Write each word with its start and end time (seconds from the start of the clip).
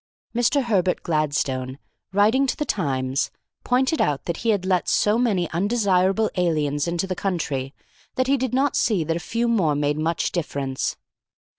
Mr. 0.33 0.63
Herbert 0.63 1.03
Gladstone, 1.03 1.77
writing 2.11 2.47
to 2.47 2.55
the 2.57 2.65
Times, 2.65 3.29
pointed 3.63 4.01
out 4.01 4.25
that 4.25 4.37
he 4.37 4.49
had 4.49 4.65
let 4.65 4.89
so 4.89 5.19
many 5.19 5.47
undesirable 5.51 6.31
aliens 6.37 6.87
into 6.87 7.05
the 7.05 7.13
country 7.13 7.75
that 8.15 8.25
he 8.25 8.35
did 8.35 8.51
not 8.51 8.75
see 8.75 9.03
that 9.03 9.15
a 9.17 9.19
few 9.19 9.47
more 9.47 9.75
made 9.75 9.99
much 9.99 10.31
difference. 10.31 10.97